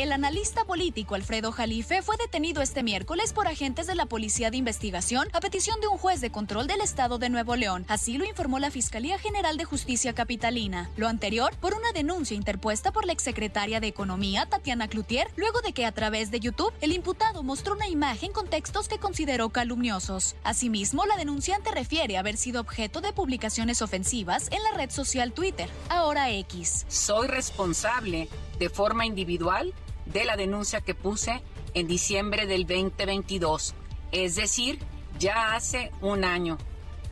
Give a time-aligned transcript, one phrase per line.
[0.00, 4.56] El analista político Alfredo Jalife fue detenido este miércoles por agentes de la Policía de
[4.56, 7.84] Investigación a petición de un juez de control del Estado de Nuevo León.
[7.86, 10.88] Así lo informó la Fiscalía General de Justicia Capitalina.
[10.96, 15.74] Lo anterior por una denuncia interpuesta por la exsecretaria de Economía, Tatiana Cloutier, luego de
[15.74, 20.34] que a través de YouTube el imputado mostró una imagen con textos que consideró calumniosos.
[20.44, 25.68] Asimismo, la denunciante refiere haber sido objeto de publicaciones ofensivas en la red social Twitter,
[25.90, 26.86] ahora X.
[26.88, 29.74] Soy responsable de forma individual
[30.12, 31.42] de la denuncia que puse
[31.74, 33.74] en diciembre del 2022,
[34.12, 34.78] es decir,
[35.18, 36.58] ya hace un año.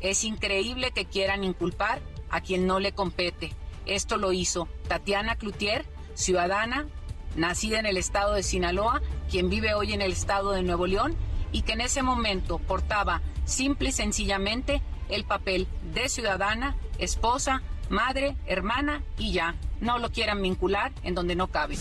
[0.00, 3.52] Es increíble que quieran inculpar a quien no le compete.
[3.86, 5.84] Esto lo hizo Tatiana Cloutier,
[6.14, 6.86] ciudadana,
[7.36, 11.16] nacida en el estado de Sinaloa, quien vive hoy en el estado de Nuevo León
[11.52, 18.36] y que en ese momento portaba simple y sencillamente el papel de ciudadana, esposa, madre,
[18.46, 19.54] hermana y ya.
[19.80, 21.78] No lo quieran vincular en donde no cabe.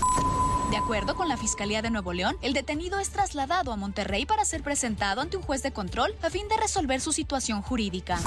[0.69, 4.43] De acuerdo con la Fiscalía de Nuevo León, el detenido es trasladado a Monterrey para
[4.43, 8.19] ser presentado ante un juez de control a fin de resolver su situación jurídica.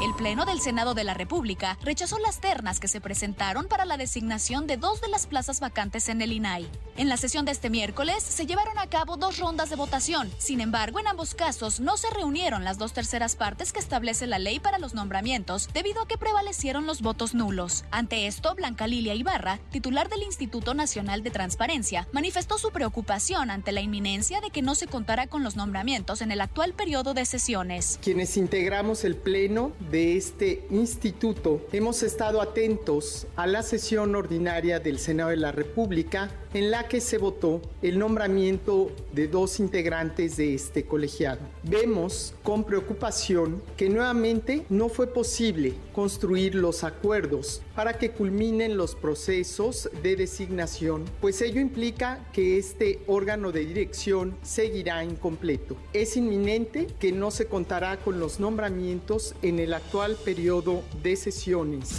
[0.00, 3.96] El Pleno del Senado de la República rechazó las ternas que se presentaron para la
[3.96, 6.68] designación de dos de las plazas vacantes en el INAI.
[6.96, 10.30] En la sesión de este miércoles se llevaron a cabo dos rondas de votación.
[10.38, 14.38] Sin embargo, en ambos casos no se reunieron las dos terceras partes que establece la
[14.38, 17.84] ley para los nombramientos debido a que prevalecieron los votos nulos.
[17.90, 23.72] Ante esto, Blanca Lilia Ibarra, titular del Instituto Nacional de Transparencia, manifestó su preocupación ante
[23.72, 27.24] la inminencia de que no se contara con los nombramientos en el actual periodo de
[27.24, 27.98] sesiones.
[28.00, 34.98] Quienes integramos el Pleno de este instituto, hemos estado atentos a la sesión ordinaria del
[34.98, 40.54] Senado de la República en la que se votó el nombramiento de dos integrantes de
[40.54, 41.40] este colegiado.
[41.62, 48.94] Vemos con preocupación que nuevamente no fue posible construir los acuerdos para que culminen los
[48.94, 55.76] procesos de designación, pues ello implica que este órgano de dirección seguirá incompleto.
[55.92, 61.98] Es inminente que no se contará con los nombramientos en el actual periodo de sesiones.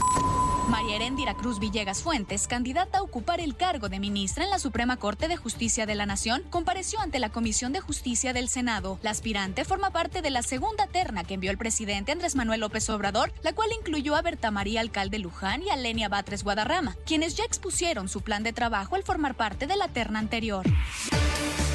[0.69, 4.97] María Herendira Cruz Villegas Fuentes, candidata a ocupar el cargo de ministra en la Suprema
[4.97, 9.00] Corte de Justicia de la Nación, compareció ante la Comisión de Justicia del Senado.
[9.02, 12.88] La aspirante forma parte de la segunda terna que envió el presidente Andrés Manuel López
[12.91, 17.36] Obrador, la cual incluyó a Berta María Alcalde Luján y a Lenia Batres Guadarrama, quienes
[17.36, 20.68] ya expusieron su plan de trabajo al formar parte de la terna anterior.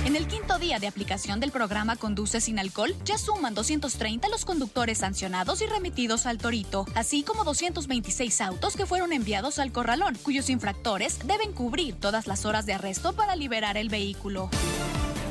[0.05, 4.45] En el quinto día de aplicación del programa Conduce sin alcohol, ya suman 230 los
[4.45, 10.17] conductores sancionados y remitidos al Torito, así como 226 autos que fueron enviados al Corralón,
[10.23, 14.51] cuyos infractores deben cubrir todas las horas de arresto para liberar el vehículo.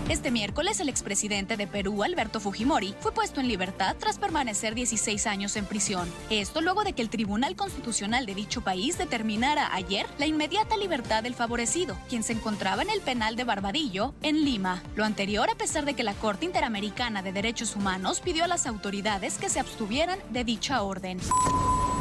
[0.10, 5.26] Este miércoles, el expresidente de Perú, Alberto Fujimori, fue puesto en libertad tras permanecer 16
[5.28, 6.12] años en prisión.
[6.30, 11.24] Esto luego de que el Tribunal Constitucional de dicho país determinara ayer la inmediata libertad
[11.24, 14.84] del favorecido, quien se encontraba en el penal de Barbadillo, en Lima.
[14.96, 18.68] Lo anterior a pesar de que la Corte Interamericana de Derechos Humanos pidió a las
[18.68, 21.20] autoridades que se abstuvieran de dicha orden.